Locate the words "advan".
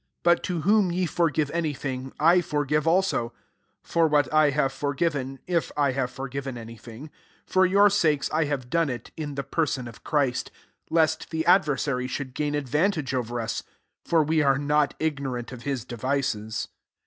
12.55-12.93